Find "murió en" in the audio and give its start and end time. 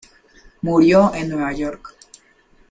0.63-1.29